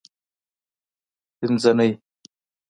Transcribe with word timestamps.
پینځنۍ 1.37 1.89